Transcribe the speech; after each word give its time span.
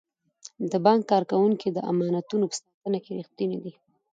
د 0.71 0.73
بانک 0.85 1.01
کارکوونکي 1.11 1.67
د 1.71 1.77
امانتونو 1.91 2.45
په 2.51 2.55
ساتنه 2.61 2.99
کې 3.03 3.11
ریښتیني 3.19 3.57
دي. 3.63 3.73